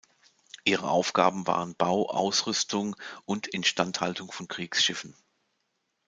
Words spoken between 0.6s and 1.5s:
Ihre Aufgaben